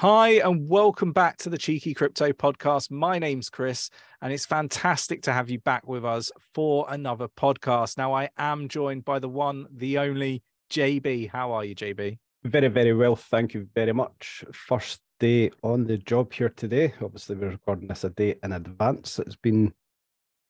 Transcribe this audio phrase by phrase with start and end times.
[0.00, 2.88] Hi, and welcome back to the Cheeky Crypto Podcast.
[2.88, 3.90] My name's Chris,
[4.22, 7.98] and it's fantastic to have you back with us for another podcast.
[7.98, 11.30] Now, I am joined by the one, the only JB.
[11.30, 12.16] How are you, JB?
[12.44, 13.16] Very, very well.
[13.16, 14.44] Thank you very much.
[14.52, 16.94] First day on the job here today.
[17.02, 19.18] Obviously, we're recording this a day in advance.
[19.18, 19.74] It's been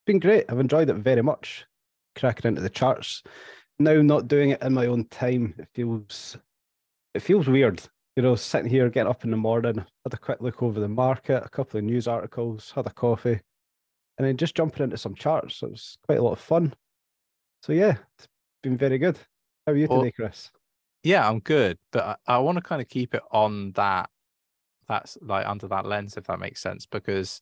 [0.04, 0.44] been great.
[0.50, 1.64] I've enjoyed it very much.
[2.17, 3.22] Cracking into the charts.
[3.79, 6.36] Now, not doing it in my own time, it feels
[7.14, 7.80] it feels weird
[8.18, 10.89] you know, sitting here, getting up in the morning, had a quick look over the
[10.89, 13.39] market, a couple of news articles, had a coffee,
[14.18, 15.59] and then just jumping into some charts.
[15.59, 16.75] So it was quite a lot of fun.
[17.62, 18.26] So yeah, it's
[18.64, 19.21] been very good.
[19.64, 20.50] How are you well, today, Chris?
[21.04, 24.11] Yeah, I'm good, but I, I want to kind of keep it on that.
[24.89, 27.40] That's like under that lens, if that makes sense, because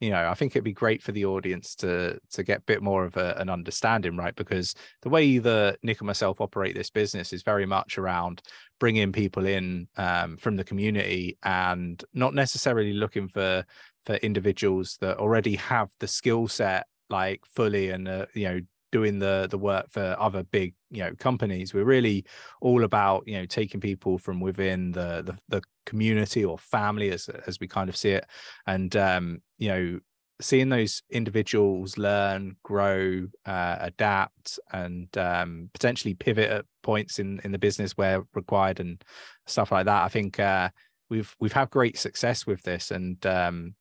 [0.00, 2.82] you know i think it'd be great for the audience to to get a bit
[2.82, 4.34] more of a, an understanding right?
[4.34, 8.42] Because the way that nick and myself operate this business is very much around
[8.80, 13.64] bringing people in um, from the community and not necessarily looking for
[14.04, 18.60] for individuals that already have the skill set like fully and uh, you know
[18.92, 22.24] doing the the work for other big you know companies we're really
[22.60, 27.28] all about you know taking people from within the the, the community or family as
[27.46, 28.26] as we kind of see it.
[28.66, 30.00] And um you know
[30.40, 37.52] seeing those individuals learn grow uh, adapt and um, potentially pivot at points in in
[37.52, 39.00] the business where required and
[39.46, 40.68] stuff like that i think uh,
[41.10, 42.90] we've we've had great success with this.
[42.90, 43.74] And um,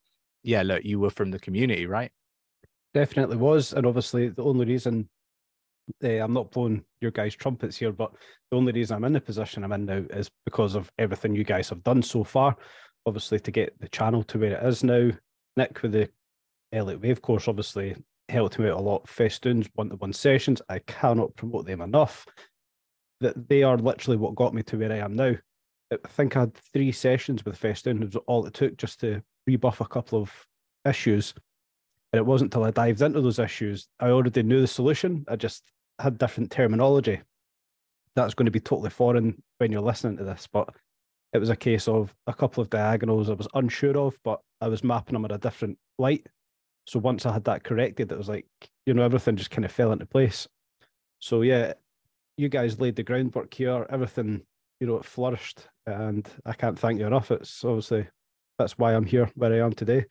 [0.44, 2.11] yeah look you were from the community right?
[2.94, 5.09] Definitely was, and obviously the only reason
[6.03, 8.12] uh, I'm not blowing your guys' trumpets here, but
[8.52, 11.44] the only reason I'm in the position I'm in now is because of everything you
[11.44, 12.56] guys have done so far.
[13.06, 15.11] Obviously, to get the channel to where it is now,
[15.58, 16.09] Nick with the
[16.72, 17.95] Elliott Wave course obviously
[18.30, 19.08] helped me out a lot.
[19.08, 22.26] Festoons one-to-one sessions, I cannot promote them enough.
[23.20, 25.36] That they are literally what got me to where I am now.
[25.92, 28.02] I think I had three sessions with Festoon.
[28.02, 30.32] It was all it took just to rebuff a couple of
[30.86, 31.33] issues
[32.14, 35.26] and it wasn't until I dived into those issues, I already knew the solution.
[35.28, 35.64] I just
[36.00, 37.20] had different terminology.
[38.16, 40.70] That's going to be totally foreign when you're listening to this, but
[41.34, 44.68] it was a case of a couple of diagonals I was unsure of, but I
[44.68, 46.28] was mapping them at a different light.
[46.86, 48.45] So once I had that corrected, it was like,
[48.86, 50.48] you know, everything just kind of fell into place.
[51.18, 51.74] So yeah,
[52.38, 53.88] you guys laid the groundwork here.
[53.90, 54.44] Everything,
[54.80, 55.68] you know, it flourished.
[55.88, 57.32] And I can't thank you enough.
[57.32, 58.08] It's obviously
[58.60, 60.06] that's why I'm here where I am today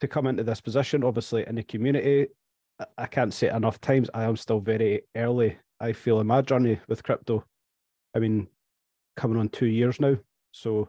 [0.00, 1.04] to come into this position.
[1.04, 2.28] Obviously, in the community,
[2.96, 4.10] I can't say it enough times.
[4.14, 5.58] I am still very early.
[5.80, 7.44] I feel in my journey with crypto.
[8.14, 8.48] I mean,
[9.16, 10.16] coming on two years now,
[10.52, 10.88] so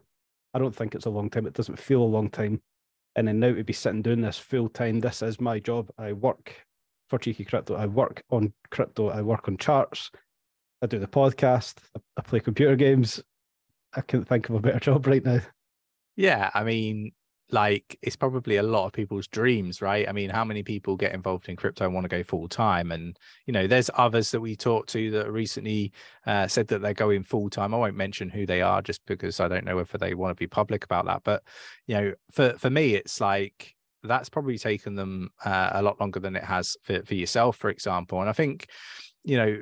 [0.54, 1.46] I don't think it's a long time.
[1.46, 2.62] It doesn't feel a long time.
[3.16, 5.90] And then now to be sitting doing this full time, this is my job.
[5.98, 6.56] I work
[7.10, 7.76] for Cheeky Crypto.
[7.76, 9.10] I work on crypto.
[9.10, 10.12] I work on charts.
[10.82, 11.80] I do the podcast.
[12.18, 13.22] I play computer games.
[13.94, 15.42] I can't think of a better job right now.
[16.16, 17.12] Yeah, I mean,
[17.52, 20.08] like it's probably a lot of people's dreams right?
[20.08, 22.92] I mean how many people get involved in crypto and want to go full time?
[22.92, 25.92] And you know there's others that we talked to that recently
[26.26, 27.74] uh, said that they're going full time.
[27.74, 30.40] I won't mention who they are just because i don't know whether they want to
[30.40, 31.24] be public about that.
[31.24, 31.44] But
[31.88, 36.20] you know for for me it's like that's probably taken them uh, a lot longer
[36.20, 38.20] than it has for, for yourself for example.
[38.22, 38.68] And i think
[39.24, 39.62] you know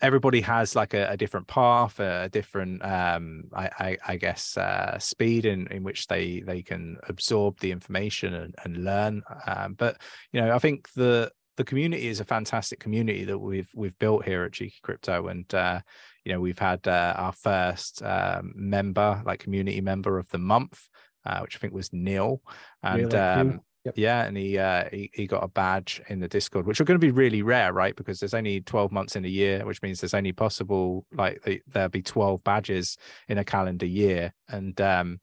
[0.00, 4.98] everybody has like a, a different path, a different, um, I, I, I guess, uh,
[4.98, 9.22] speed in, in which they they can absorb the information and, and learn.
[9.46, 10.00] Um, but
[10.32, 14.24] you know, I think the the community is a fantastic community that we've we've built
[14.24, 15.80] here at Cheeky Crypto, and uh,
[16.24, 20.80] you know, we've had uh, our first um, member, like community member of the month,
[21.26, 22.40] uh, which I think was Neil,
[22.82, 23.14] and.
[23.14, 23.94] Um, Yep.
[23.96, 27.00] Yeah, and he, uh, he he got a badge in the Discord, which are going
[27.00, 27.96] to be really rare, right?
[27.96, 31.88] Because there's only 12 months in a year, which means there's only possible like there'll
[31.88, 32.98] be 12 badges
[33.28, 35.20] in a calendar year, and um,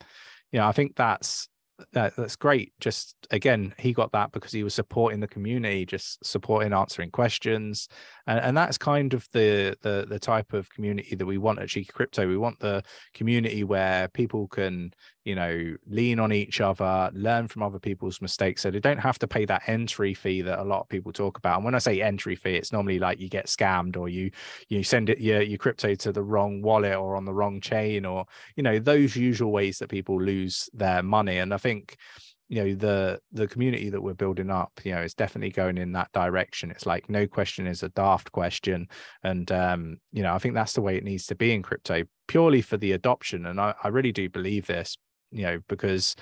[0.51, 1.47] you know I think that's
[1.93, 2.73] that, that's great.
[2.79, 7.87] Just again, he got that because he was supporting the community, just supporting answering questions,
[8.27, 11.69] and, and that's kind of the, the the type of community that we want at
[11.69, 12.27] Cheeky Crypto.
[12.27, 12.83] We want the
[13.13, 14.93] community where people can,
[15.23, 19.19] you know, lean on each other, learn from other people's mistakes, so they don't have
[19.19, 21.57] to pay that entry fee that a lot of people talk about.
[21.57, 24.31] And when I say entry fee, it's normally like you get scammed or you
[24.69, 28.05] you send it your your crypto to the wrong wallet or on the wrong chain
[28.05, 28.25] or
[28.55, 31.37] you know those usual ways that people lose their money.
[31.37, 31.97] And I think
[32.47, 35.91] you know the the community that we're building up you know is definitely going in
[35.93, 36.71] that direction.
[36.71, 38.87] It's like no question is a daft question.
[39.23, 42.03] And um you know i think that's the way it needs to be in crypto
[42.27, 43.45] purely for the adoption.
[43.45, 44.97] And i, I really do believe this
[45.31, 46.15] you know because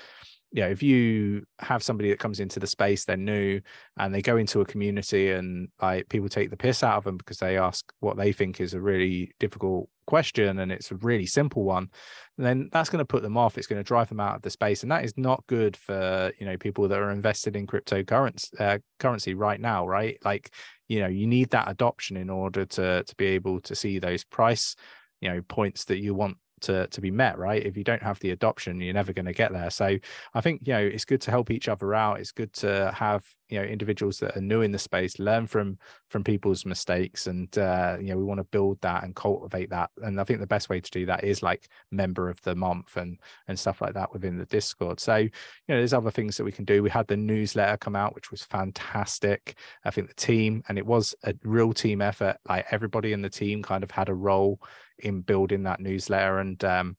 [0.52, 3.60] you know if you have somebody that comes into the space they're new
[3.98, 7.18] and they go into a community and like people take the piss out of them
[7.18, 11.26] because they ask what they think is a really difficult question and it's a really
[11.26, 11.90] simple one
[12.38, 13.58] then that's going to put them off.
[13.58, 14.82] It's going to drive them out of the space.
[14.82, 18.80] And that is not good for you know people that are invested in cryptocurrency uh,
[19.00, 20.18] currency right now right?
[20.24, 20.52] Like
[20.88, 24.24] you know you need that adoption in order to to be able to see those
[24.24, 24.76] price
[25.22, 27.64] you know points that you want to to be met right?
[27.64, 29.70] If you don't have the adoption you're never going to get there.
[29.70, 29.98] So
[30.34, 32.20] i think you know it's good to help each other out.
[32.20, 33.24] It's good to have
[33.54, 35.78] you know individuals that are new in the space learn from
[36.10, 39.92] from people's mistakes and uh you know we want to build that and cultivate that.
[40.02, 42.98] And i think the best way to do that is like member of the month
[42.98, 45.00] and and stuff like that within the discord.
[45.00, 45.30] So you
[45.68, 46.82] know there's other things that we can do.
[46.82, 49.56] We had the newsletter come out which was fantastic.
[49.86, 52.38] I think the team and it was a real team effort.
[52.50, 54.60] Like everybody in the team kind of had a role
[54.98, 56.98] in building that newsletter and um,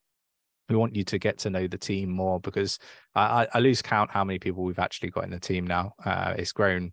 [0.68, 2.78] we want you to get to know the team more because
[3.14, 5.92] I, I, lose count how many people we've actually got in the team now.
[6.04, 6.92] Uh, it's grown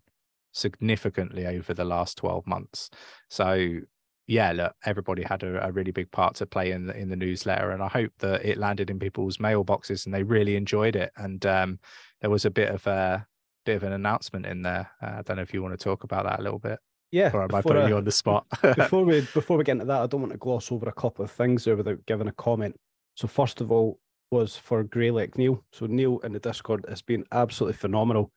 [0.52, 2.90] significantly over the last 12 months.
[3.30, 3.80] So
[4.26, 7.16] yeah, look, everybody had a, a, really big part to play in the, in the
[7.16, 11.10] newsletter, and I hope that it landed in people's mailboxes and they really enjoyed it.
[11.16, 11.80] And um,
[12.20, 13.26] there was a bit of a
[13.64, 14.90] bit of an announcement in there.
[15.02, 16.78] Uh, I don't know if you want to talk about that a little bit.
[17.10, 17.30] Yeah.
[17.34, 18.46] Or am I putting I, you on the spot?
[18.62, 21.24] before we before we get into that, I don't want to gloss over a couple
[21.24, 22.76] of things there without giving a comment.
[23.14, 23.98] So first of all,
[24.32, 25.62] was for Greylake Neil.
[25.72, 28.32] So Neil in the Discord has been absolutely phenomenal,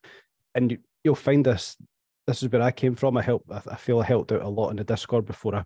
[0.54, 1.78] and you, will find this.
[2.28, 3.18] This is where I came from.
[3.18, 3.50] I helped.
[3.50, 5.64] I feel I helped out a lot in the Discord before I,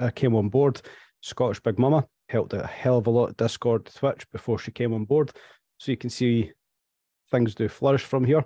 [0.00, 0.82] I came on board.
[1.20, 4.92] Scottish Big Mama helped out a hell of a lot Discord, Twitch before she came
[4.92, 5.30] on board.
[5.78, 6.50] So you can see
[7.30, 8.44] things do flourish from here.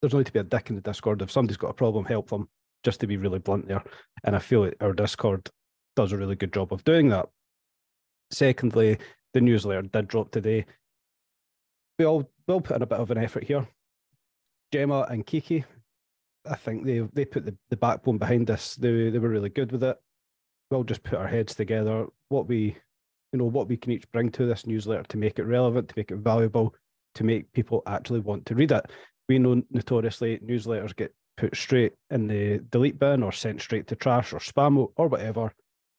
[0.00, 1.22] There's no need to be a dick in the Discord.
[1.22, 2.48] If somebody's got a problem, help them
[2.82, 3.82] just to be really blunt there.
[4.24, 5.48] And I feel like our Discord
[5.94, 7.28] does a really good job of doing that.
[8.30, 8.98] Secondly,
[9.34, 10.66] the newsletter did drop today.
[11.98, 13.66] We all will put in a bit of an effort here.
[14.72, 15.64] Gemma and Kiki,
[16.44, 18.76] I think they they put the, the backbone behind this.
[18.76, 19.96] They they were really good with it.
[20.70, 22.06] We'll just put our heads together.
[22.28, 22.76] What we
[23.32, 25.94] you know what we can each bring to this newsletter to make it relevant, to
[25.96, 26.74] make it valuable,
[27.14, 28.90] to make people actually want to read it.
[29.28, 33.96] We know notoriously newsletters get put straight in the delete bin or sent straight to
[33.96, 35.52] trash or spam or whatever.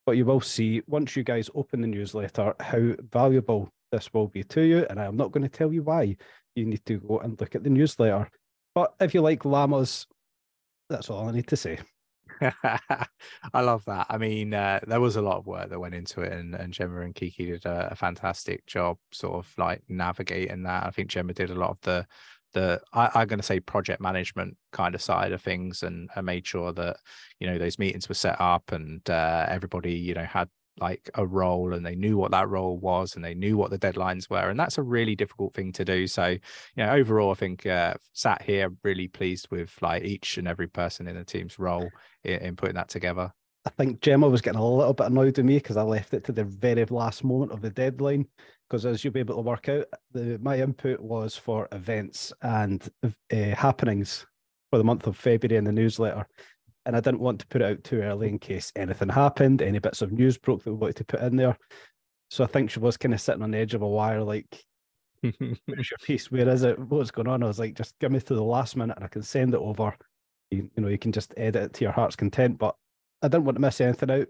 [0.07, 4.42] But you will see once you guys open the newsletter how valuable this will be
[4.45, 4.86] to you.
[4.89, 6.15] And I'm not going to tell you why.
[6.56, 8.30] You need to go and look at the newsletter.
[8.74, 10.07] But if you like llamas,
[10.89, 11.80] that's all I need to say.
[12.42, 14.07] I love that.
[14.09, 16.71] I mean, uh, there was a lot of work that went into it, and, and
[16.71, 20.86] Gemma and Kiki did a, a, fantastic job, sort of like navigating that.
[20.86, 22.07] I think Gemma did a lot of the
[22.57, 26.25] the I, am going to say project management kind of side of things and, and
[26.25, 26.98] made sure that
[27.39, 30.50] you know those meetings were set up and uh, everybody you know had
[30.80, 33.80] like a role and they knew what that role was and they knew what the
[33.80, 34.50] deadlines were.
[34.50, 36.06] And that's a really difficult thing to do.
[36.06, 36.39] So you
[36.77, 41.07] know overall i think uh, sat here really pleased with like each and every person
[41.07, 41.89] in the team's role
[42.24, 43.31] in, in putting that together
[43.68, 46.24] I think Gemma was getting a little bit annoyed with me because I left it
[46.24, 48.25] to the very last moment of the deadline
[48.69, 52.90] because as you'll be able to work out, the, my input was for events and
[53.04, 54.25] uh, happenings
[54.69, 56.25] for the month of February in the newsletter.
[56.86, 59.80] And I didn't want to put it out too early in case anything happened, any
[59.80, 61.58] bits of news broke that we wanted to put in there.
[62.31, 64.63] So I think she was kind of sitting on the edge of a wire, like,
[65.22, 66.31] where's your piece?
[66.31, 66.80] Where is it?
[66.80, 67.44] What's going on?
[67.44, 69.60] I was like, just give me to the last minute and I can send it
[69.60, 69.94] over.
[70.52, 72.58] You, you know, you can just edit it to your heart's content.
[72.58, 72.75] But
[73.22, 74.27] I didn't want to miss anything out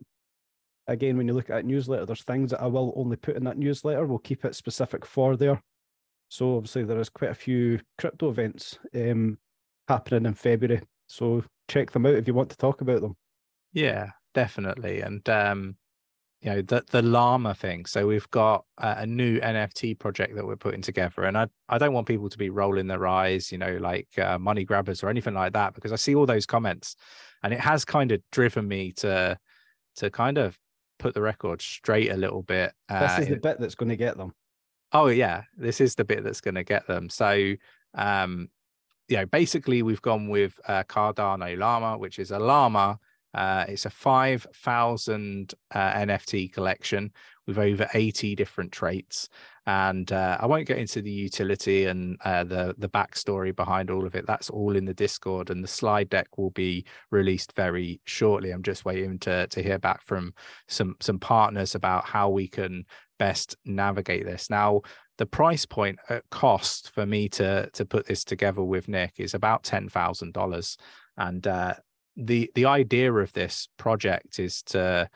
[0.88, 3.58] again, when you look at newsletter, there's things that I will only put in that
[3.58, 4.06] newsletter.
[4.06, 5.62] We'll keep it specific for there.
[6.30, 9.38] So obviously there is quite a few crypto events um,
[9.88, 10.82] happening in February.
[11.08, 13.16] So check them out if you want to talk about them.
[13.74, 15.02] Yeah, definitely.
[15.02, 15.76] And um,
[16.42, 17.86] you know the the llama thing.
[17.86, 21.78] So we've got a, a new NFT project that we're putting together, and I I
[21.78, 25.10] don't want people to be rolling their eyes, you know, like uh, money grabbers or
[25.10, 26.96] anything like that, because I see all those comments,
[27.44, 29.38] and it has kind of driven me to
[29.98, 30.58] to kind of
[31.00, 32.72] put the record straight a little bit.
[32.90, 34.34] Uh, this is the bit that's going to get them.
[34.92, 37.10] Oh yeah, this is the bit that's going to get them.
[37.10, 37.54] So,
[37.96, 38.50] um,
[39.08, 43.00] you know, basically we've gone with uh, Cardano Llama, which is a llama.
[43.38, 47.12] Uh, it's a five thousand uh, NFT collection
[47.46, 49.30] with over eighty different traits,
[49.68, 54.08] and uh, I won't get into the utility and uh, the the backstory behind all
[54.08, 54.26] of it.
[54.26, 58.50] That's all in the Discord, and the slide deck will be released very shortly.
[58.50, 60.34] I'm just waiting to to hear back from
[60.68, 62.86] some some partners about how we can
[63.20, 64.50] best navigate this.
[64.50, 64.82] Now,
[65.18, 69.36] the price point at cost for me to to put this together with Nick is
[69.36, 70.76] about ten thousand dollars,
[71.18, 71.76] and uh,
[72.18, 75.10] the the idea of this project is to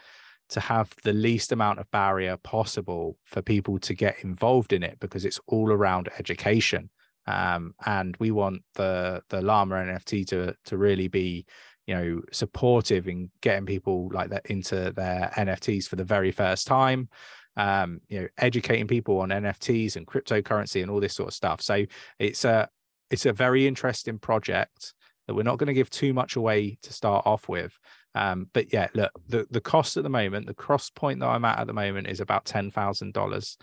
[0.49, 4.99] to have the least amount of barrier possible for people to get involved in it
[4.99, 6.89] because it's all around education.
[7.25, 11.45] Um, and we want the the llama nft to to really be
[11.87, 16.67] you know supportive in getting people like that into their nfts for the very first
[16.67, 17.09] time.
[17.57, 21.61] Um you know educating people on nfts and cryptocurrency and all this sort of stuff.
[21.61, 21.85] So
[22.19, 22.69] it's a
[23.09, 24.93] it's a very interesting project
[25.27, 27.77] that we're not going to give too much away to start off with
[28.15, 31.45] um but yeah look the the cost at the moment the cross point that i'm
[31.45, 33.57] at at the moment is about ten thousand dollars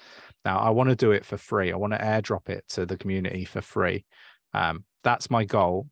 [0.45, 2.97] now i want to do it for free i want to airdrop it to the
[2.97, 4.07] community for free
[4.55, 5.87] um that's my goal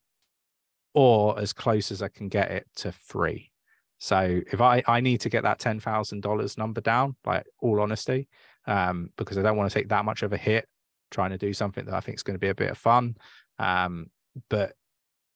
[0.97, 3.53] or as close as I can get it to free.
[3.99, 7.81] So if I I need to get that ten thousand dollars number down, like all
[7.81, 8.29] honesty,
[8.67, 10.67] um, because I don't want to take that much of a hit
[11.11, 13.15] trying to do something that I think is going to be a bit of fun.
[13.59, 14.07] Um,
[14.49, 14.73] but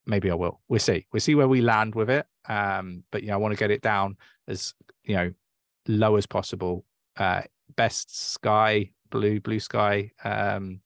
[0.06, 0.60] maybe I will.
[0.68, 1.06] We'll see.
[1.12, 2.26] We'll see where we land with it.
[2.48, 4.16] Um, but you know, I want to get it down
[4.48, 5.32] as you know
[5.88, 6.84] low as possible.
[7.16, 7.42] Uh,
[7.76, 10.80] best sky, blue, blue sky um,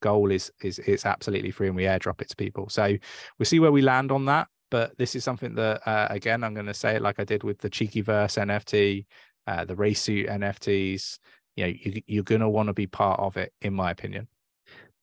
[0.00, 2.68] goal is is it's absolutely free and we airdrop it to people.
[2.68, 2.96] So
[3.38, 4.48] we'll see where we land on that.
[4.70, 7.44] But this is something that uh, again I'm going to say it like I did
[7.44, 9.06] with the cheeky verse NFT,
[9.46, 11.18] uh, the race suit NFTs.
[11.56, 14.28] You know, you, you're going to want to be part of it, in my opinion.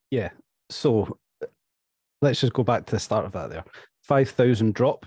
[0.09, 0.29] Yeah.
[0.71, 1.19] So
[2.21, 3.49] let's just go back to the start of that.
[3.49, 3.63] There,
[4.03, 5.05] five thousand drop.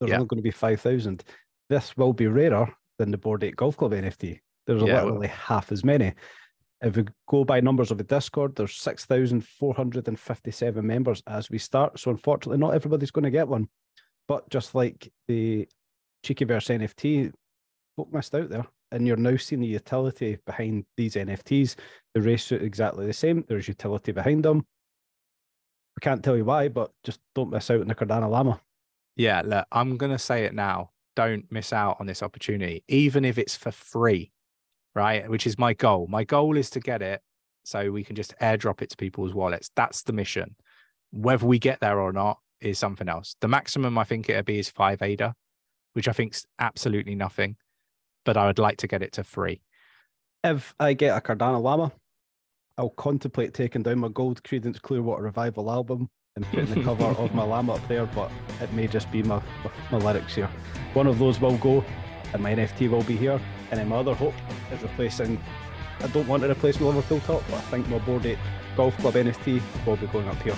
[0.00, 0.16] There's yeah.
[0.16, 1.24] only going to be five thousand.
[1.68, 4.40] This will be rarer than the Bored Ape Golf Club NFT.
[4.66, 6.14] There's yeah, literally half as many.
[6.82, 11.98] If we go by numbers of the Discord, there's 6,457 members as we start.
[11.98, 13.68] So unfortunately, not everybody's going to get one.
[14.26, 15.68] But just like the
[16.24, 17.32] Cheekyverse NFT,
[17.96, 18.66] folk missed out there.
[18.90, 21.76] And you're now seeing the utility behind these NFTs.
[22.14, 23.44] The race suit exactly the same.
[23.48, 24.66] There's utility behind them.
[25.96, 28.60] I can't tell you why, but just don't miss out on the Cardano Llama.
[29.16, 30.90] Yeah, look, I'm going to say it now.
[31.14, 34.32] Don't miss out on this opportunity, even if it's for free
[34.94, 35.28] right?
[35.28, 36.06] Which is my goal.
[36.08, 37.20] My goal is to get it
[37.64, 39.70] so we can just airdrop it to people's wallets.
[39.76, 40.56] That's the mission.
[41.10, 43.36] Whether we get there or not is something else.
[43.40, 45.34] The maximum I think it'd be is five ADA,
[45.92, 47.56] which I think's absolutely nothing.
[48.24, 49.62] But I would like to get it to free.
[50.44, 51.92] If I get a Cardano Llama,
[52.78, 57.34] I'll contemplate taking down my gold Creedence Clearwater Revival album and putting the cover of
[57.34, 59.42] my llama up there, but it may just be my,
[59.90, 60.48] my, lyrics here.
[60.94, 61.84] One of those will go,
[62.32, 63.38] and my NFT will be here.
[63.70, 64.34] And then my other hope
[64.72, 65.42] is replacing.
[66.00, 68.38] I don't want to replace my Liverpool top, but I think my Bored Ape
[68.76, 70.56] Golf Club NFT will be going up here.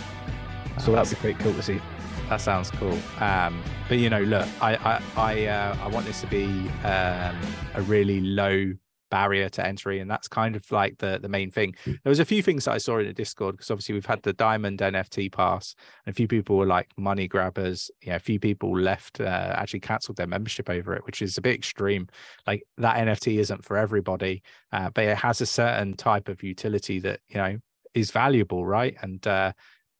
[0.78, 1.80] So that'd be quite cool to see.
[2.28, 2.96] That sounds cool.
[3.20, 6.44] Um, but you know, look, I I I, uh, I want this to be
[6.84, 7.36] um,
[7.74, 8.72] a really low
[9.14, 11.72] barrier to entry and that's kind of like the the main thing.
[11.84, 14.20] There was a few things that i saw in the discord because obviously we've had
[14.24, 17.92] the diamond nft pass and a few people were like money grabbers.
[18.02, 21.38] You know a few people left uh, actually cancelled their membership over it which is
[21.38, 22.08] a bit extreme.
[22.44, 24.42] Like that nft isn't for everybody
[24.72, 27.58] uh, but it has a certain type of utility that you know
[27.94, 28.96] is valuable right?
[29.00, 29.52] And uh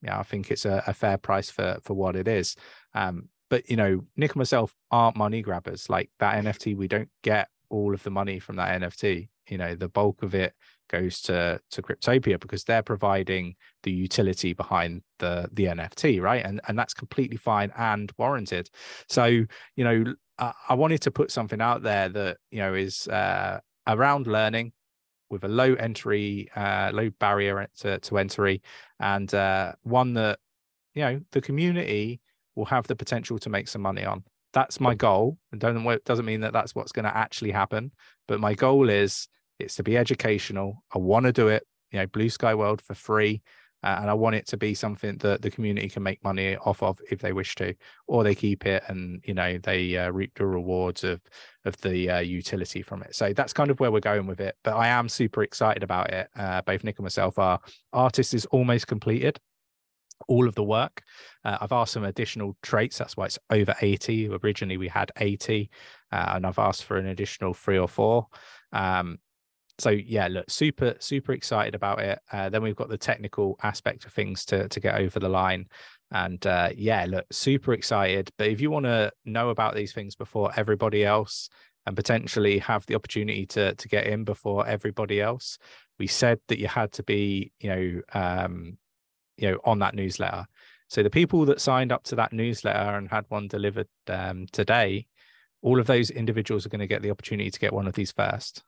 [0.02, 2.56] yeah i think it's a, a fair price for for what it is.
[2.94, 5.88] Um but you know nick and myself aren't money grabbers.
[5.88, 9.28] Like that nft we don't get all of the money from that NFT.
[9.48, 10.54] You know, the bulk of it
[10.88, 16.44] goes to to Cryptopia because they're providing the utility behind the the NFT, right?
[16.44, 18.70] And and that's completely fine and warranted.
[19.08, 23.08] So you know, I, I wanted to put something out there that you know is
[23.08, 24.72] uh, around learning
[25.30, 28.62] with a low entry, uh, low barrier to, to entry,
[29.00, 30.38] and uh, one that
[30.94, 32.20] you know the community
[32.54, 34.22] will have the potential to make some money on
[34.54, 35.36] that's my goal.
[35.52, 37.92] And don't doesn't mean that that's what's going to actually happen,
[38.26, 40.82] but my goal is it's to be educational.
[40.94, 43.42] I want to do it, you know, Blue Sky World for free.
[43.82, 46.82] Uh, and I want it to be something that the community can make money off
[46.82, 47.74] of if they wish to,
[48.06, 51.20] or they keep it and you know they uh, reap the rewards of
[51.66, 53.14] of the uh, utility from it.
[53.14, 54.56] So that's kind of where we're going with it.
[54.64, 56.28] But I am super excited about it.
[56.34, 57.60] Uh, both Nick and myself are.
[57.92, 59.38] Artist is almost completed
[60.28, 61.02] all of the work.
[61.44, 62.98] Uh, I've asked some additional traits.
[62.98, 64.30] That's why it's over 80.
[64.42, 65.70] Originally, we had 80,
[66.12, 68.26] uh, and I've asked for an additional three or four.
[68.72, 69.18] Um,
[69.78, 72.18] so yeah, look, super, super excited about it.
[72.32, 75.66] Uh, then we've got the technical aspect of things to to get over the line,
[76.12, 78.30] and uh, yeah, look, super excited.
[78.38, 81.48] But if you want to know about these things before everybody else,
[81.86, 85.58] and potentially have the opportunity to to get in before everybody else,
[85.98, 88.78] we said that you had to be, you know, um,
[89.36, 90.46] you know on that newsletter.
[90.88, 95.06] So the people that signed up to that newsletter and had one delivered um, today
[95.64, 98.12] all of those individuals are going to get the opportunity to get one of these
[98.12, 98.62] first.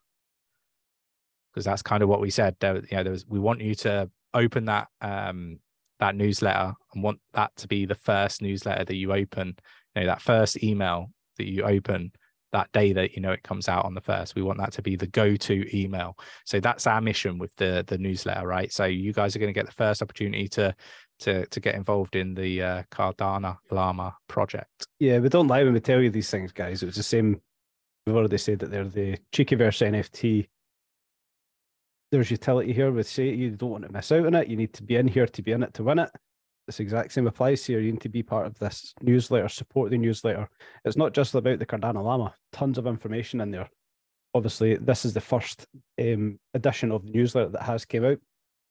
[1.52, 2.56] Because that's kind of what we said.
[2.58, 5.60] There you know there was we want you to open that um
[6.00, 9.56] that newsletter and want that to be the first newsletter that you open
[9.94, 12.12] you know that first email that you open
[12.56, 14.80] that day that you know it comes out on the first we want that to
[14.80, 19.12] be the go-to email so that's our mission with the the newsletter right so you
[19.12, 20.74] guys are going to get the first opportunity to
[21.18, 24.86] to to get involved in the uh, Cardano Llama project.
[24.98, 26.82] Yeah, we don't lie when we tell you these things, guys.
[26.82, 27.40] It was the same.
[28.06, 30.46] We've already said that they're the Cheekyverse NFT.
[32.12, 34.48] There's utility here with say you don't want to miss out on it.
[34.48, 36.10] You need to be in here to be in it to win it.
[36.66, 37.80] This exact same applies here.
[37.80, 40.48] You need to be part of this newsletter, support the newsletter.
[40.84, 42.34] It's not just about the Cardano Llama.
[42.52, 43.70] Tons of information in there.
[44.34, 45.66] Obviously, this is the first
[46.00, 48.18] um, edition of the newsletter that has came out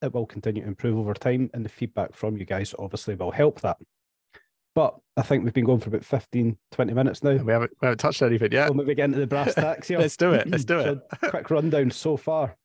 [0.01, 3.31] it will continue to improve over time, and the feedback from you guys obviously will
[3.31, 3.77] help that.
[4.73, 7.37] But I think we've been going for about 15, 20 minutes now.
[7.37, 8.69] We haven't, we haven't touched anything yet.
[8.69, 9.99] We'll maybe get into the brass tacks here.
[9.99, 10.49] Let's do it.
[10.49, 11.29] Let's do so it.
[11.29, 12.57] quick rundown so far.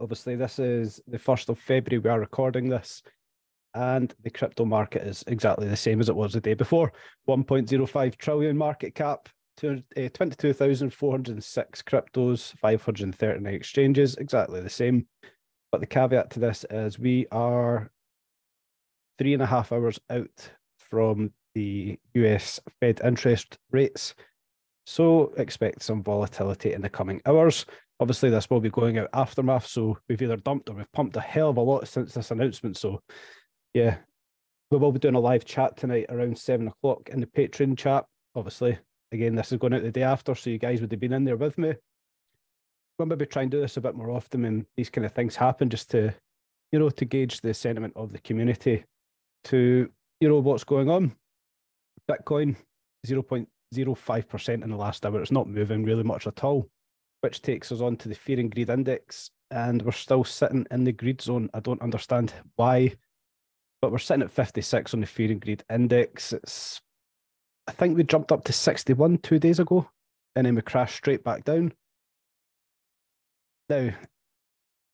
[0.00, 2.00] Obviously, this is the 1st of February.
[2.00, 3.02] We are recording this.
[3.74, 6.92] And the crypto market is exactly the same as it was the day before
[7.28, 9.28] 1.05 trillion market cap,
[9.64, 15.06] uh, 22,406 cryptos, 539 exchanges, exactly the same.
[15.72, 17.90] But the caveat to this is we are
[19.18, 24.14] three and a half hours out from the US Fed interest rates.
[24.86, 27.64] So expect some volatility in the coming hours.
[28.00, 29.66] Obviously, this will be going out aftermath.
[29.66, 32.76] So we've either dumped or we've pumped a hell of a lot since this announcement.
[32.76, 33.00] So,
[33.74, 33.98] yeah,
[34.70, 38.06] we will be doing a live chat tonight around seven o'clock in the Patreon chat.
[38.34, 38.78] Obviously,
[39.12, 40.34] again, this is going out the day after.
[40.34, 41.74] So you guys would have been in there with me
[42.98, 45.36] we'll maybe try and do this a bit more often when these kind of things
[45.36, 46.14] happen, just to,
[46.72, 48.84] you know, to gauge the sentiment of the community
[49.44, 49.90] to,
[50.20, 51.14] you know, what's going on.
[52.08, 52.56] Bitcoin,
[53.06, 55.20] 0.05% in the last hour.
[55.20, 56.68] It's not moving really much at all,
[57.20, 59.30] which takes us on to the fear and greed index.
[59.50, 61.50] And we're still sitting in the greed zone.
[61.54, 62.92] I don't understand why,
[63.84, 66.32] but we're sitting at 56 on the fear and greed index.
[66.32, 66.80] It's,
[67.68, 69.86] I think we jumped up to 61 two days ago,
[70.34, 71.70] and then we crashed straight back down.
[73.68, 73.90] Now,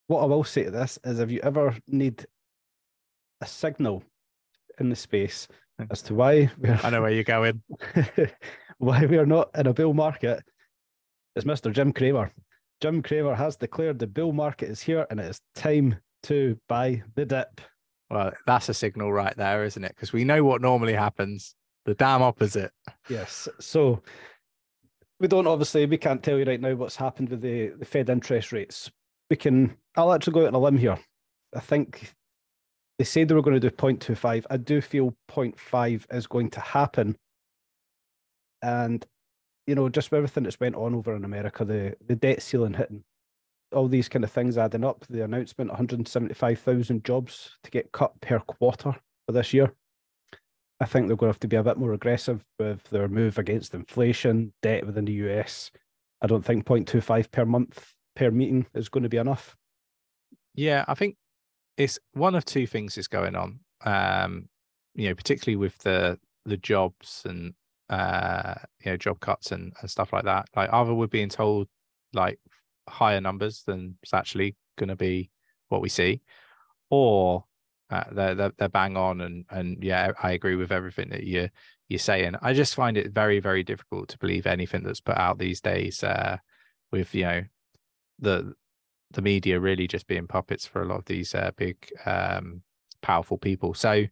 [0.08, 2.26] what I will say to this is if you ever need
[3.40, 4.02] a signal
[4.80, 5.46] in the space
[5.78, 5.84] hmm.
[5.88, 7.62] as to why we're I know where you're going.
[8.78, 10.42] why we are not in a bull market,
[11.36, 11.72] it's Mr.
[11.72, 12.32] Jim Cramer.
[12.80, 17.04] Jim Cramer has declared the bull market is here and it is time to buy
[17.14, 17.60] the dip.
[18.10, 19.94] Well, that's a signal right there, isn't it?
[19.94, 21.54] Because we know what normally happens.
[21.84, 22.72] The damn opposite.
[23.08, 23.48] Yes.
[23.60, 24.02] So
[25.20, 28.10] we don't obviously we can't tell you right now what's happened with the, the Fed
[28.10, 28.90] interest rates.
[29.28, 30.98] We can I'll actually go out on a limb here.
[31.54, 32.14] I think
[32.98, 34.44] they said they were going to do 0.25.
[34.50, 37.16] I do feel 0.5 is going to happen.
[38.62, 39.06] And
[39.66, 42.74] you know, just with everything that's went on over in America, the, the debt ceiling
[42.74, 43.04] hitting,
[43.72, 48.40] all these kind of things adding up, the announcement 175,000 jobs to get cut per
[48.40, 48.94] quarter
[49.26, 49.72] for this year.
[50.80, 53.38] I think they're going to have to be a bit more aggressive with their move
[53.38, 55.70] against inflation, debt within the US.
[56.22, 59.56] I don't think 0.25 per month per meeting is going to be enough.
[60.54, 61.16] Yeah, I think
[61.76, 63.60] it's one of two things is going on.
[63.84, 64.48] Um,
[64.94, 67.54] you know, particularly with the the jobs and
[67.90, 68.54] uh,
[68.84, 70.46] you know, job cuts and, and stuff like that.
[70.54, 71.68] Like either we're being told
[72.12, 72.38] like
[72.90, 75.30] higher numbers than it's actually going to be
[75.68, 76.20] what we see,
[76.90, 77.44] or
[77.90, 81.48] uh, they're, they're, they're bang on and and yeah i agree with everything that you
[81.90, 82.36] you're saying.
[82.40, 86.02] I just find it very very difficult to believe anything that's put out these days
[86.02, 86.38] uh,
[86.92, 87.44] with you know
[88.20, 88.54] the
[89.10, 91.76] the media really just being puppets for a lot of these uh, big
[92.06, 92.62] um,
[93.02, 93.74] powerful people.
[93.74, 94.06] So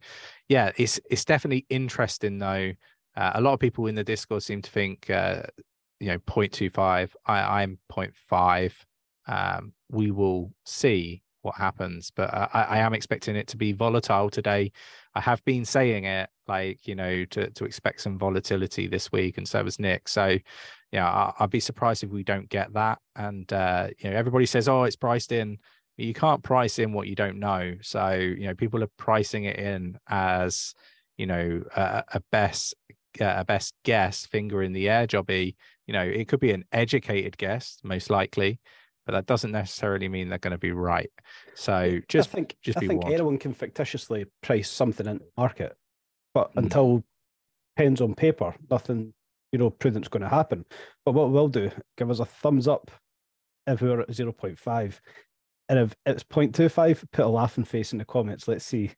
[0.48, 2.72] yeah it's it's definitely interesting though.
[3.16, 5.42] Uh, a lot of people in the discord seem to think uh,
[6.00, 8.72] you know 0.25 i i'm 0.5
[9.28, 12.10] um, we will see what happens.
[12.14, 14.72] But uh, I, I, am expecting it to be volatile today.
[15.14, 19.38] I have been saying it, like you know, to to expect some volatility this week,
[19.38, 20.08] and so was Nick.
[20.08, 20.38] So,
[20.92, 22.98] yeah, I, I'd be surprised if we don't get that.
[23.16, 25.58] And uh, you know, everybody says, "Oh, it's priced in."
[25.96, 27.74] You can't price in what you don't know.
[27.82, 30.74] So, you know, people are pricing it in as
[31.16, 32.74] you know a, a best
[33.20, 35.56] a best guess, finger in the air jobby.
[35.88, 38.60] You know, it could be an educated guess, most likely
[39.08, 41.10] but that doesn't necessarily mean they're going to be right.
[41.54, 42.84] So just I think just be.
[42.84, 43.14] I think warned.
[43.14, 45.74] anyone can fictitiously price something in the market,
[46.34, 46.58] but mm.
[46.58, 47.02] until
[47.74, 49.14] pens on paper, nothing
[49.50, 50.66] you know prudent's going to happen.
[51.06, 52.90] But what we'll do, give us a thumbs up
[53.66, 55.00] if we're at zero point five,
[55.70, 58.46] and if it's 0.25, put a laughing face in the comments.
[58.46, 58.90] Let's see.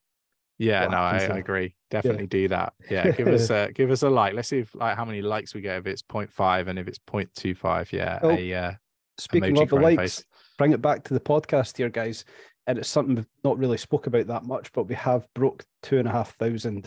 [0.60, 1.74] Yeah, no, I, I, agree.
[1.90, 2.28] Definitely yeah.
[2.28, 2.74] do that.
[2.90, 4.34] Yeah, give us a give us a like.
[4.34, 6.98] Let's see if like how many likes we get if it's 0.5 and if it's
[6.98, 7.92] 0.25.
[7.92, 8.72] Yeah, oh, a uh,
[9.16, 10.24] Speaking of the likes, face.
[10.58, 12.26] bring it back to the podcast here, guys.
[12.66, 15.98] And it's something we've not really spoke about that much, but we have broke two
[15.98, 16.86] and a half thousand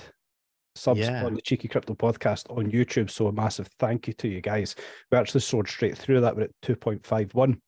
[0.76, 1.26] subs yeah.
[1.26, 3.10] on the Cheeky Crypto podcast on YouTube.
[3.10, 4.76] So a massive thank you to you guys.
[5.12, 6.36] We actually soared straight through that.
[6.36, 7.60] We're at 2.51.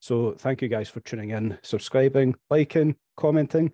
[0.00, 3.72] So thank you guys for tuning in, subscribing, liking, commenting.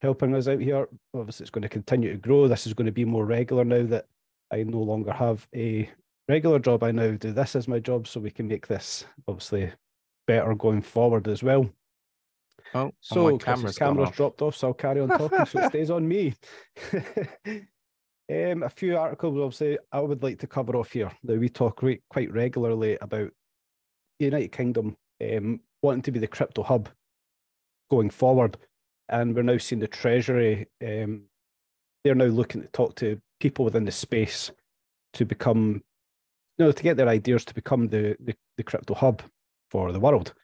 [0.00, 0.88] Helping us out here.
[1.14, 2.48] Obviously, it's going to continue to grow.
[2.48, 4.06] This is going to be more regular now that
[4.52, 5.90] I no longer have a
[6.28, 6.82] regular job.
[6.82, 9.72] I now do this as my job, so we can make this obviously
[10.26, 11.68] better going forward as well.
[12.74, 16.06] Oh, so camera's, camera's dropped off, so I'll carry on talking so it stays on
[16.06, 16.34] me.
[16.94, 21.10] um, a few articles, obviously, I would like to cover off here.
[21.24, 23.30] That we talk re- quite regularly about
[24.18, 26.88] the United Kingdom um, wanting to be the crypto hub
[27.90, 28.58] going forward,
[29.08, 30.66] and we're now seeing the Treasury.
[30.84, 31.22] Um,
[32.04, 34.50] they're now looking to talk to people within the space
[35.14, 35.82] to become,
[36.58, 39.22] you know, to get their ideas to become the, the, the crypto hub
[39.70, 40.34] for the world.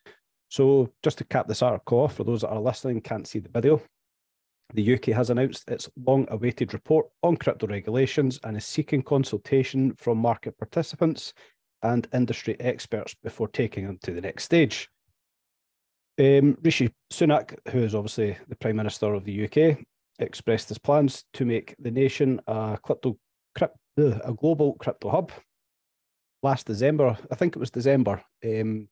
[0.48, 3.48] So, just to cap this article off, for those that are listening, can't see the
[3.48, 3.82] video,
[4.72, 9.94] the UK has announced its long awaited report on crypto regulations and is seeking consultation
[9.96, 11.34] from market participants
[11.82, 14.88] and industry experts before taking them to the next stage.
[16.18, 19.78] Um, Rishi Sunak, who is obviously the Prime Minister of the UK,
[20.20, 23.16] expressed his plans to make the nation a crypto,
[23.56, 25.32] crypt, a global crypto hub.
[26.42, 28.88] Last December, I think it was December, um,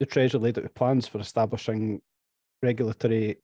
[0.00, 2.00] the Treasury laid out plans for establishing
[2.62, 3.38] regulatory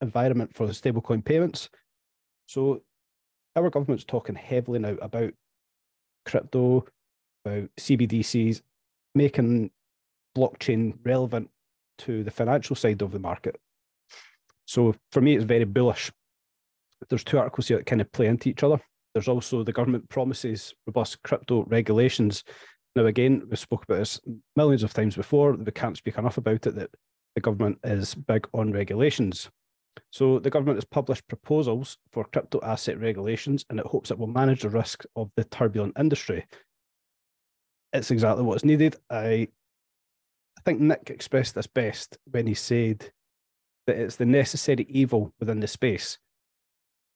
[0.00, 1.68] environment for stablecoin payments.
[2.46, 2.82] So
[3.54, 5.32] our government's talking heavily now about
[6.26, 6.86] crypto,
[7.44, 8.62] about CBDCs,
[9.14, 9.70] making
[10.36, 11.50] blockchain relevant
[11.98, 13.56] to the financial side of the market.
[14.66, 16.10] So for me, it's very bullish.
[17.08, 18.80] There's two articles here that kind of play into each other.
[19.12, 22.44] There's also the government promises robust crypto regulations
[22.94, 24.20] now, again, we spoke about this
[24.54, 25.52] millions of times before.
[25.52, 26.90] We can't speak enough about it that
[27.34, 29.48] the government is big on regulations.
[30.10, 34.26] So the government has published proposals for crypto asset regulations and it hopes it will
[34.26, 36.46] manage the risk of the turbulent industry.
[37.94, 38.96] It's exactly what's needed.
[39.10, 39.48] I,
[40.62, 43.10] I think Nick expressed this best when he said
[43.88, 46.18] that it's the necessary evil within the space,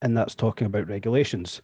[0.03, 1.63] and that's talking about regulations.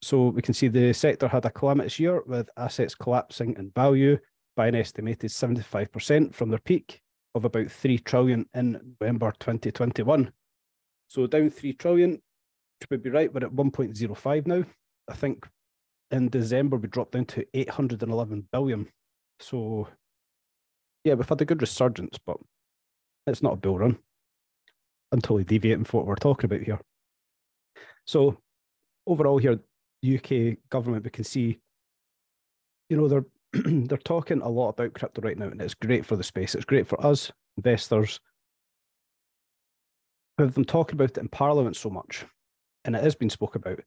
[0.00, 4.16] So we can see the sector had a calamitous year with assets collapsing in value
[4.56, 7.02] by an estimated 75% from their peak
[7.34, 10.32] of about 3 trillion in November 2021.
[11.08, 12.22] So down 3 trillion,
[12.88, 14.64] could be right, we're at 1.05 now.
[15.10, 15.46] I think
[16.10, 18.88] in December we dropped down to 811 billion.
[19.40, 19.88] So
[21.08, 22.36] yeah, we've had a good resurgence, but
[23.26, 23.98] it's not a bull run.
[25.10, 26.78] I'm totally deviating from what we're talking about here.
[28.06, 28.38] So
[29.06, 29.58] overall here,
[30.06, 31.60] UK government, we can see,
[32.90, 36.16] you know, they're they're talking a lot about crypto right now, and it's great for
[36.16, 36.54] the space.
[36.54, 38.20] It's great for us investors.
[40.36, 42.26] With them talking about it in Parliament so much,
[42.84, 43.80] and it has been spoke about.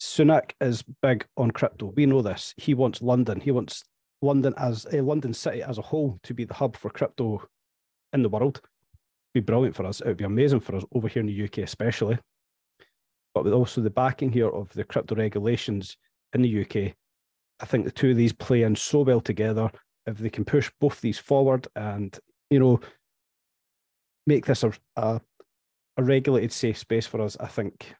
[0.00, 1.92] Sunak is big on crypto.
[1.94, 2.54] We know this.
[2.56, 3.40] He wants London.
[3.40, 3.84] He wants
[4.22, 7.42] London as a London city as a whole to be the hub for crypto
[8.12, 8.60] in the world.
[9.34, 10.00] Be brilliant for us.
[10.00, 12.18] It would be amazing for us over here in the UK, especially
[13.34, 15.96] but with also the backing here of the crypto regulations
[16.32, 16.94] in the UK,
[17.60, 19.70] I think the two of these play in so well together.
[20.06, 22.16] If they can push both these forward and,
[22.50, 22.80] you know,
[24.26, 25.20] make this a, a,
[25.96, 27.94] a regulated safe space for us, I think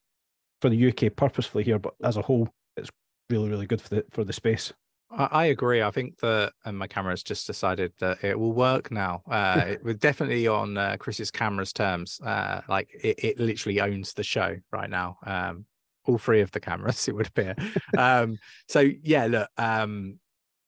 [0.61, 2.91] for the UK purposefully here, but as a whole, it's
[3.29, 4.73] really, really good for the for the space.
[5.11, 5.83] I, agree.
[5.83, 9.23] I think that, and my camera's just decided that it will work now.
[9.31, 12.21] Uh, it was definitely on uh, Chris's camera's terms.
[12.21, 15.19] Uh, like it, it literally owns the show right now.
[15.25, 15.67] Um,
[16.07, 17.55] all three of the cameras, it would appear.
[17.99, 18.39] um,
[18.69, 20.19] so yeah, look, um,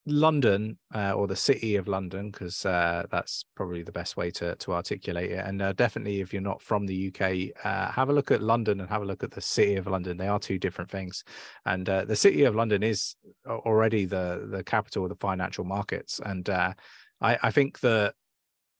[0.06, 4.54] London uh, or the city of London, because uh, that's probably the best way to
[4.56, 5.44] to articulate it.
[5.44, 8.80] And uh, definitely, if you're not from the UK, uh, have a look at London
[8.80, 10.16] and have a look at the city of London.
[10.16, 11.24] They are two different things.
[11.64, 13.16] And uh, the city of London is
[13.46, 16.20] already the the capital of the financial markets.
[16.24, 16.74] And uh,
[17.20, 18.14] I, I think that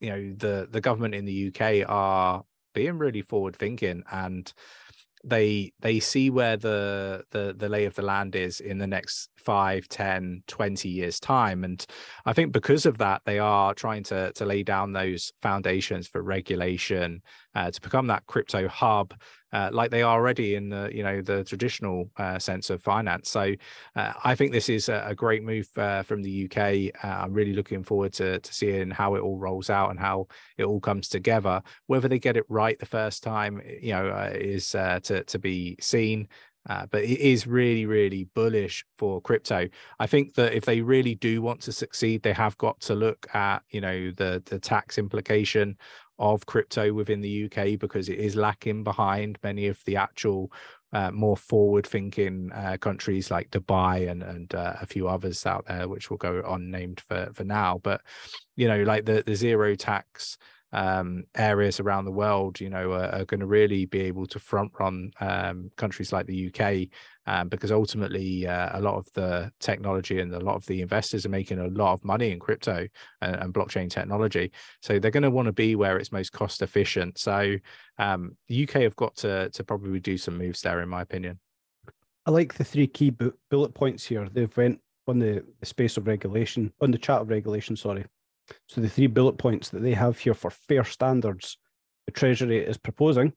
[0.00, 2.44] you know the the government in the UK are
[2.76, 4.52] being really forward thinking and
[5.26, 9.28] they they see where the the the lay of the land is in the next
[9.36, 11.64] 5 10 20 years time.
[11.64, 11.84] And
[12.24, 16.22] i think because of that they are trying to to lay down those foundations for
[16.22, 17.22] regulation
[17.56, 19.12] uh, to become that crypto hub
[19.52, 23.30] uh, like they are already in the you know the traditional uh, sense of finance.
[23.30, 23.54] So
[23.94, 26.94] uh, I think this is a, a great move uh, from the UK.
[27.02, 30.26] Uh, I'm really looking forward to to seeing how it all rolls out and how
[30.58, 31.62] it all comes together.
[31.86, 36.28] Whether they get it right the first time, you know, is to to be seen.
[36.68, 39.68] Uh, but it is really, really bullish for crypto.
[40.00, 43.26] I think that if they really do want to succeed, they have got to look
[43.34, 45.76] at, you know, the the tax implication
[46.18, 50.50] of crypto within the UK because it is lacking behind many of the actual
[50.92, 55.88] uh, more forward-thinking uh, countries like Dubai and and uh, a few others out there,
[55.88, 57.80] which will go unnamed for for now.
[57.82, 58.00] But
[58.56, 60.38] you know, like the the zero tax
[60.72, 64.38] um, areas around the world, you know, are, are going to really be able to
[64.38, 66.88] front run um, countries like the UK,
[67.26, 71.24] um, because ultimately uh, a lot of the technology and a lot of the investors
[71.24, 72.86] are making a lot of money in crypto
[73.20, 74.52] and, and blockchain technology.
[74.82, 77.18] So they're going to want to be where it's most cost efficient.
[77.18, 77.56] So
[77.98, 81.38] um, the UK have got to to probably do some moves there, in my opinion.
[82.26, 84.28] I like the three key bu- bullet points here.
[84.30, 88.04] They've went on the, space of regulation, on the chat of regulation, sorry.
[88.68, 91.58] So the three bullet points that they have here for fair standards,
[92.06, 93.32] the Treasury is proposing.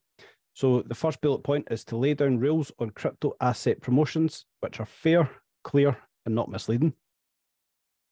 [0.54, 4.80] So the first bullet point is to lay down rules on crypto asset promotions, which
[4.80, 5.30] are fair,
[5.63, 6.93] clear, and not misleading.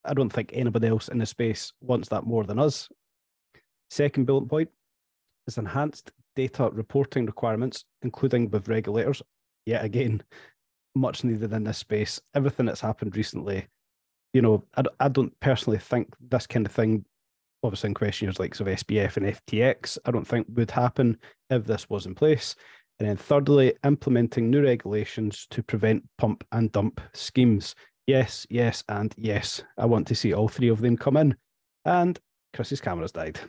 [0.05, 2.87] I don't think anybody else in the space wants that more than us.
[3.89, 4.69] Second bullet point
[5.47, 9.21] is enhanced data reporting requirements, including with regulators.
[9.65, 10.23] Yet again,
[10.95, 12.21] much needed in this space.
[12.33, 13.67] Everything that's happened recently,
[14.37, 17.03] you know, I, I don't personally think this kind of thing,
[17.63, 21.17] obviously in question years like of SBF and FTX, I don't think would happen
[21.49, 22.55] if this was in place.
[22.99, 27.73] And then thirdly, implementing new regulations to prevent pump and dump schemes.
[28.05, 29.63] Yes, yes, and yes.
[29.75, 31.35] I want to see all three of them come in.
[31.85, 32.19] And
[32.53, 33.39] Chris's camera's died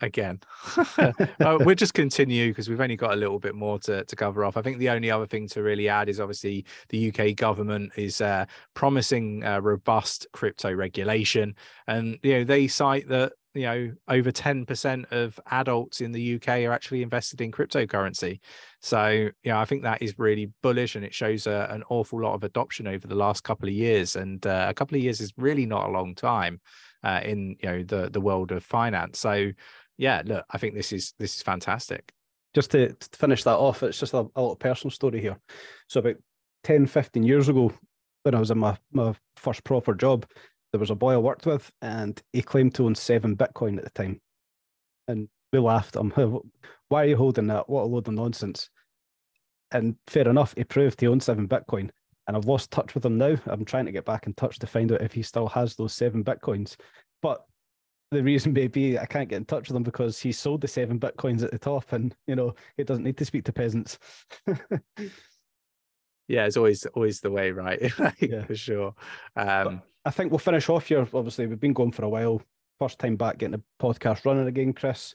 [0.00, 0.40] again.
[0.98, 4.44] uh, we'll just continue because we've only got a little bit more to, to cover
[4.44, 4.56] off.
[4.56, 8.20] I think the only other thing to really add is obviously the UK government is
[8.20, 11.54] uh, promising uh, robust crypto regulation,
[11.86, 16.48] and you know they cite that you know over 10% of adults in the UK
[16.60, 18.40] are actually invested in cryptocurrency.
[18.80, 19.08] So
[19.42, 22.34] you know I think that is really bullish, and it shows uh, an awful lot
[22.34, 25.32] of adoption over the last couple of years, and uh, a couple of years is
[25.36, 26.60] really not a long time.
[27.04, 29.20] Uh, in you know the the world of finance.
[29.20, 29.52] So
[29.98, 32.12] yeah, look, I think this is this is fantastic.
[32.54, 35.38] Just to, to finish that off, it's just a, a little personal story here.
[35.88, 36.16] So about
[36.64, 37.72] 10, 15 years ago,
[38.22, 40.26] when I was in my, my first proper job,
[40.72, 43.84] there was a boy I worked with, and he claimed to own seven Bitcoin at
[43.84, 44.20] the time.
[45.08, 46.10] And we laughed at him.
[46.88, 47.68] Why are you holding that?
[47.68, 48.70] What a load of nonsense.
[49.70, 51.90] And fair enough, he proved he owned seven Bitcoin.
[52.26, 53.36] And I've lost touch with him now.
[53.46, 55.94] I'm trying to get back in touch to find out if he still has those
[55.94, 56.76] seven Bitcoins.
[57.22, 57.44] But
[58.10, 60.68] the reason may be I can't get in touch with him because he sold the
[60.68, 63.98] seven bitcoins at the top, and you know he doesn't need to speak to peasants.
[66.28, 67.80] yeah, it's always always the way, right?
[68.20, 68.44] yeah.
[68.44, 68.94] for sure.
[69.36, 71.06] Um, I think we'll finish off here.
[71.12, 72.40] Obviously, we've been going for a while.
[72.78, 75.14] First time back getting the podcast running again, Chris.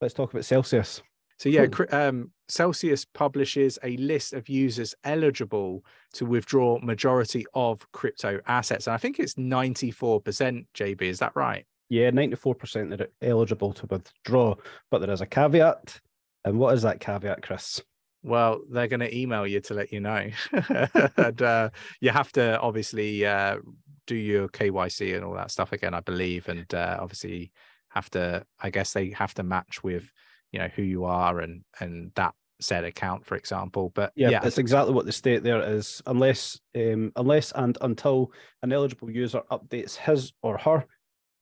[0.00, 1.02] Let's talk about Celsius.
[1.38, 8.40] So yeah, um, Celsius publishes a list of users eligible to withdraw majority of crypto
[8.46, 10.66] assets, and I think it's ninety four percent.
[10.74, 11.66] JB, is that right?
[11.88, 14.54] Yeah, 94% are eligible to withdraw,
[14.90, 16.00] but there is a caveat.
[16.44, 17.82] And what is that caveat, Chris?
[18.22, 20.30] Well, they're going to email you to let you know.
[21.16, 21.70] and uh,
[22.00, 23.58] you have to obviously uh,
[24.06, 26.48] do your KYC and all that stuff again, I believe.
[26.48, 27.52] And uh, obviously
[27.90, 30.10] have to, I guess they have to match with,
[30.52, 33.92] you know, who you are and and that said account, for example.
[33.94, 34.40] But yeah, yeah.
[34.40, 36.02] that's exactly what the state there is.
[36.06, 40.86] Unless, um, unless and until an eligible user updates his or her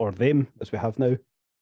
[0.02, 1.16] or them, as we have now,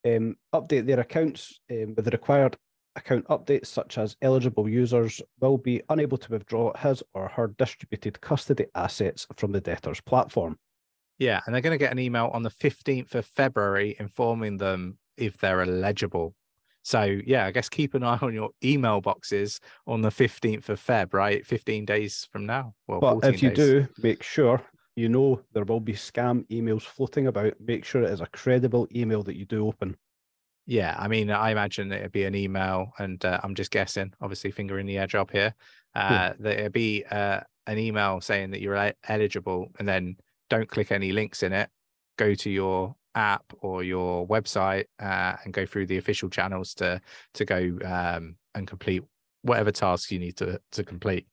[0.07, 2.57] um, update their accounts um, with the required
[2.97, 8.19] account updates, such as eligible users will be unable to withdraw his or her distributed
[8.23, 10.59] custody assets from the debtor's platform.
[11.19, 14.97] Yeah, and they're going to get an email on the 15th of February informing them
[15.19, 16.35] if they're eligible.
[16.83, 20.83] So, yeah, I guess keep an eye on your email boxes on the 15th of
[20.83, 21.45] Feb, right?
[21.47, 22.73] 15 days from now.
[22.89, 23.59] Well, but if you days.
[23.59, 24.63] do, make sure
[25.01, 27.55] you know there will be scam emails floating about.
[27.59, 29.97] Make sure it is a credible email that you do open.
[30.67, 34.51] Yeah, I mean, I imagine it'd be an email, and uh, I'm just guessing, obviously,
[34.51, 35.55] finger in the air job here.
[35.95, 36.33] Uh, yeah.
[36.39, 40.17] That it'd be uh, an email saying that you're eligible, and then
[40.51, 41.71] don't click any links in it.
[42.19, 47.01] Go to your app or your website uh, and go through the official channels to
[47.35, 49.03] to go um, and complete
[49.43, 51.27] whatever tasks you need to to complete.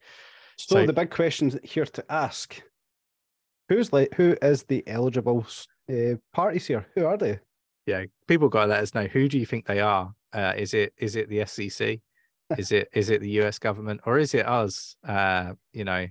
[0.57, 2.63] So, so the big question here to ask
[3.69, 5.45] who's like who is the eligible
[5.91, 6.87] uh, parties here?
[6.95, 7.39] Who are they?
[7.85, 9.05] Yeah, people got to let us know.
[9.07, 10.13] Who do you think they are?
[10.33, 11.99] Uh, is it is it the SEC?
[12.57, 14.95] is it is it the US government or is it us?
[15.05, 16.07] Uh, you know,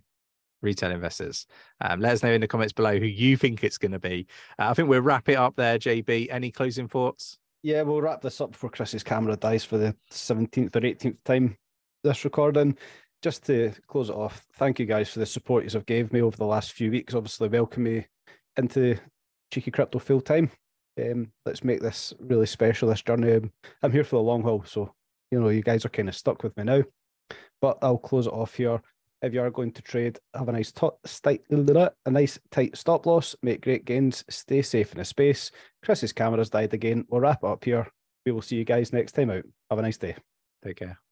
[0.62, 1.46] retail investors.
[1.80, 4.26] Um, let us know in the comments below who you think it's going to be.
[4.58, 5.78] Uh, I think we'll wrap it up there.
[5.78, 7.38] JB, any closing thoughts?
[7.62, 11.56] Yeah, we'll wrap this up before Chris's camera dies for the 17th or 18th time
[12.04, 12.76] this recording
[13.22, 16.22] just to close it off, thank you guys for the support you have gave me
[16.22, 17.14] over the last few weeks.
[17.14, 18.06] Obviously, welcome me
[18.56, 18.98] into
[19.52, 20.50] Cheeky Crypto full time.
[21.00, 22.88] Um, let's make this really special.
[22.88, 23.52] This journey, um,
[23.82, 24.94] I'm here for the long haul, so
[25.30, 26.82] you know you guys are kind of stuck with me now.
[27.60, 28.80] But I'll close it off here.
[29.22, 33.34] If you are going to trade, have a nice t- a nice tight stop loss,
[33.42, 35.50] make great gains, stay safe in the space.
[35.82, 37.04] Chris's camera's died again.
[37.08, 37.88] We'll wrap up here.
[38.24, 39.44] we will see you guys next time out.
[39.70, 40.16] Have a nice day.
[40.62, 41.05] Take care.